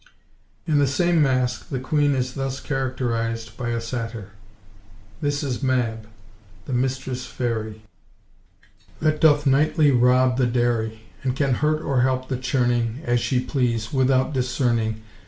[0.65, 4.31] In the same masque the queen is thus characterised by a satyr:—
[5.21, 6.07] "This is Mab,
[6.65, 7.83] the mistress fairy,
[8.99, 13.39] That doth nightly rob the dairy, And can hurt or help the churning, (As she
[13.41, 15.03] please) without discerning.